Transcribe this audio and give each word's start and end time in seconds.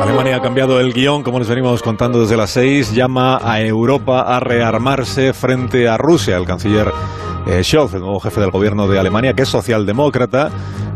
Alemania 0.00 0.36
ha 0.36 0.40
cambiado 0.40 0.78
el 0.78 0.92
guion, 0.92 1.22
como 1.22 1.40
les 1.40 1.48
venimos 1.48 1.82
contando 1.82 2.20
desde 2.20 2.36
las 2.36 2.50
seis, 2.50 2.94
llama 2.94 3.40
a 3.42 3.60
Europa 3.60 4.20
a 4.20 4.38
rearmarse 4.38 5.32
frente 5.32 5.88
a 5.88 5.96
Rusia. 5.96 6.36
El 6.36 6.44
canciller 6.44 6.92
eh, 7.46 7.64
Scholz, 7.64 7.94
el 7.94 8.00
nuevo 8.00 8.20
jefe 8.20 8.40
del 8.40 8.50
gobierno 8.50 8.86
de 8.86 8.98
Alemania, 8.98 9.34
que 9.34 9.42
es 9.42 9.48
socialdemócrata, 9.48 10.50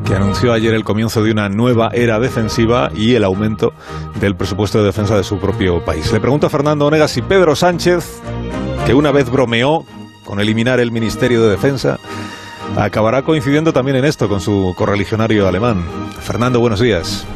que 0.04 0.14
anunció 0.14 0.52
ayer 0.52 0.74
el 0.74 0.84
comienzo 0.84 1.22
de 1.22 1.32
una 1.32 1.48
nueva 1.48 1.90
era 1.92 2.20
defensiva 2.20 2.90
y 2.94 3.14
el 3.14 3.24
aumento 3.24 3.72
del 4.20 4.36
presupuesto 4.36 4.78
de 4.78 4.84
defensa 4.84 5.16
de 5.16 5.24
su 5.24 5.38
propio 5.38 5.84
país. 5.84 6.12
Le 6.12 6.20
pregunto 6.20 6.46
a 6.46 6.50
Fernando 6.50 6.86
Onega 6.86 7.08
si 7.08 7.22
Pedro 7.22 7.56
Sánchez, 7.56 8.20
que 8.86 8.94
una 8.94 9.10
vez 9.10 9.30
bromeó 9.30 9.84
con 10.24 10.40
eliminar 10.40 10.78
el 10.78 10.92
Ministerio 10.92 11.42
de 11.42 11.50
Defensa, 11.50 11.98
acabará 12.76 13.22
coincidiendo 13.22 13.72
también 13.72 13.98
en 13.98 14.04
esto 14.04 14.28
con 14.28 14.40
su 14.40 14.74
correligionario 14.76 15.46
alemán. 15.46 15.84
Fernando, 16.20 16.60
buenos 16.60 16.80
días. 16.80 17.26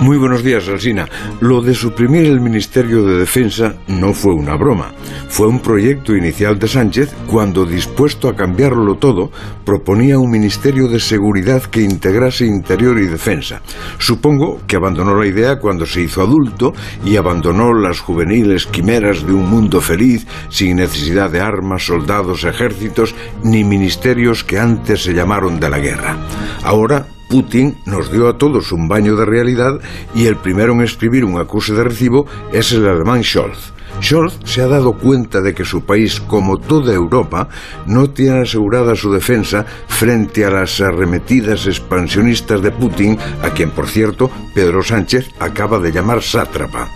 Muy 0.00 0.16
buenos 0.16 0.42
días, 0.42 0.66
Alsina. 0.68 1.08
Lo 1.40 1.60
de 1.60 1.74
suprimir 1.74 2.24
el 2.24 2.40
Ministerio 2.40 3.04
de 3.04 3.18
Defensa 3.18 3.76
no 3.86 4.12
fue 4.12 4.34
una 4.34 4.56
broma. 4.56 4.92
Fue 5.28 5.46
un 5.46 5.60
proyecto 5.60 6.16
inicial 6.16 6.58
de 6.58 6.66
Sánchez 6.66 7.14
cuando, 7.28 7.64
dispuesto 7.64 8.28
a 8.28 8.34
cambiarlo 8.34 8.96
todo, 8.96 9.30
proponía 9.64 10.18
un 10.18 10.30
Ministerio 10.30 10.88
de 10.88 10.98
Seguridad 10.98 11.62
que 11.62 11.82
integrase 11.82 12.46
Interior 12.46 12.98
y 12.98 13.06
Defensa. 13.06 13.62
Supongo 13.98 14.60
que 14.66 14.74
abandonó 14.74 15.14
la 15.14 15.26
idea 15.26 15.60
cuando 15.60 15.86
se 15.86 16.00
hizo 16.00 16.20
adulto 16.20 16.72
y 17.04 17.16
abandonó 17.16 17.72
las 17.72 18.00
juveniles 18.00 18.66
quimeras 18.66 19.24
de 19.24 19.32
un 19.32 19.48
mundo 19.48 19.80
feliz 19.80 20.26
sin 20.48 20.76
necesidad 20.76 21.30
de 21.30 21.40
armas, 21.40 21.86
soldados, 21.86 22.42
ejércitos 22.42 23.14
ni 23.44 23.62
ministerios 23.62 24.42
que 24.42 24.58
antes 24.62 25.02
se 25.02 25.12
llamaron 25.12 25.58
de 25.58 25.68
la 25.68 25.80
guerra. 25.80 26.16
Ahora 26.62 27.04
Putin 27.28 27.76
nos 27.84 28.12
dio 28.12 28.28
a 28.28 28.38
todos 28.38 28.72
un 28.72 28.86
baño 28.88 29.16
de 29.16 29.24
realidad 29.24 29.80
y 30.14 30.26
el 30.26 30.36
primero 30.36 30.72
en 30.72 30.82
escribir 30.82 31.24
un 31.24 31.40
acuse 31.40 31.74
de 31.74 31.82
recibo 31.82 32.26
es 32.52 32.70
el 32.72 32.86
alemán 32.86 33.24
Scholz. 33.24 33.72
Scholz 34.00 34.38
se 34.44 34.62
ha 34.62 34.66
dado 34.68 34.94
cuenta 34.94 35.40
de 35.40 35.54
que 35.54 35.64
su 35.64 35.84
país, 35.84 36.20
como 36.20 36.58
toda 36.58 36.92
Europa, 36.92 37.48
no 37.86 38.10
tiene 38.10 38.42
asegurada 38.42 38.94
su 38.94 39.12
defensa 39.12 39.64
frente 39.86 40.44
a 40.44 40.50
las 40.50 40.80
arremetidas 40.80 41.66
expansionistas 41.66 42.62
de 42.62 42.70
Putin, 42.70 43.18
a 43.42 43.50
quien, 43.50 43.70
por 43.70 43.86
cierto, 43.86 44.30
Pedro 44.54 44.82
Sánchez 44.82 45.28
acaba 45.38 45.78
de 45.78 45.92
llamar 45.92 46.22
sátrapa. 46.22 46.88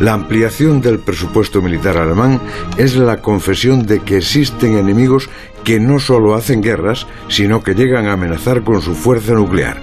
La 0.00 0.14
ampliación 0.14 0.80
del 0.80 0.98
presupuesto 0.98 1.62
militar 1.62 1.96
alemán 1.96 2.40
es 2.76 2.96
la 2.96 3.20
confesión 3.22 3.86
de 3.86 4.00
que 4.00 4.18
existen 4.18 4.76
enemigos 4.76 5.28
que 5.68 5.78
no 5.78 5.98
solo 5.98 6.34
hacen 6.34 6.62
guerras, 6.62 7.06
sino 7.28 7.62
que 7.62 7.74
llegan 7.74 8.06
a 8.06 8.14
amenazar 8.14 8.64
con 8.64 8.80
su 8.80 8.94
fuerza 8.94 9.34
nuclear. 9.34 9.76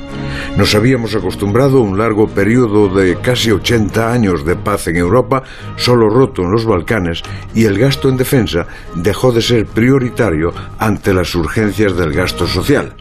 Nos 0.57 0.73
habíamos 0.73 1.13
acostumbrado 1.13 1.77
a 1.77 1.81
un 1.81 1.99
largo 1.99 2.27
periodo 2.27 2.89
de 2.89 3.17
casi 3.21 3.51
80 3.51 4.11
años 4.11 4.43
de 4.45 4.55
paz 4.55 4.87
en 4.87 4.95
Europa, 4.95 5.43
solo 5.75 6.09
roto 6.09 6.41
en 6.41 6.49
los 6.49 6.65
Balcanes, 6.65 7.21
y 7.53 7.65
el 7.65 7.77
gasto 7.77 8.09
en 8.09 8.17
defensa 8.17 8.65
dejó 8.95 9.31
de 9.31 9.43
ser 9.43 9.67
prioritario 9.67 10.55
ante 10.79 11.13
las 11.13 11.35
urgencias 11.35 11.95
del 11.95 12.13
gasto 12.13 12.47
social. 12.47 12.95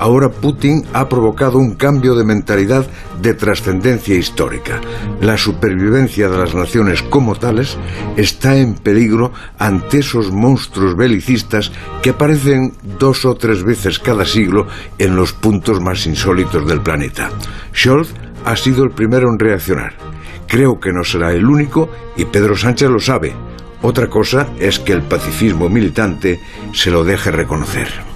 Ahora 0.00 0.30
Putin 0.30 0.82
ha 0.94 1.10
provocado 1.10 1.58
un 1.58 1.74
cambio 1.74 2.14
de 2.14 2.24
mentalidad 2.24 2.86
de 3.20 3.34
trascendencia 3.34 4.14
histórica. 4.14 4.80
La 5.20 5.36
supervivencia 5.36 6.30
de 6.30 6.38
las 6.38 6.54
naciones 6.54 7.02
como 7.02 7.36
tales 7.36 7.76
está 8.16 8.56
en 8.56 8.76
peligro 8.76 9.30
ante 9.58 9.98
esos 9.98 10.32
monstruos 10.32 10.96
belicistas 10.96 11.70
que 12.02 12.10
aparecen 12.10 12.72
dos 12.98 13.26
o 13.26 13.34
tres 13.34 13.62
veces 13.62 13.98
cada 13.98 14.24
siglo 14.24 14.66
en 14.96 15.16
los 15.16 15.34
puntos 15.34 15.82
más 15.82 16.06
insólitos 16.06 16.66
del 16.66 16.80
planeta. 16.80 17.28
Scholz 17.76 18.14
ha 18.46 18.56
sido 18.56 18.84
el 18.84 18.92
primero 18.92 19.28
en 19.28 19.38
reaccionar. 19.38 19.92
Creo 20.48 20.80
que 20.80 20.92
no 20.94 21.04
será 21.04 21.32
el 21.32 21.44
único 21.44 21.90
y 22.16 22.24
Pedro 22.24 22.56
Sánchez 22.56 22.88
lo 22.88 23.00
sabe. 23.00 23.34
Otra 23.82 24.08
cosa 24.08 24.48
es 24.58 24.78
que 24.78 24.94
el 24.94 25.02
pacifismo 25.02 25.68
militante 25.68 26.40
se 26.72 26.90
lo 26.90 27.04
deje 27.04 27.30
reconocer. 27.30 28.09